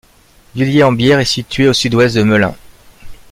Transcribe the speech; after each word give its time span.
Villiers-en-Bière 0.55 1.19
est 1.19 1.25
située 1.25 1.67
à 1.67 1.69
au 1.69 1.73
sud-ouest 1.73 2.15
de 2.17 2.23
Melun. 2.23 2.55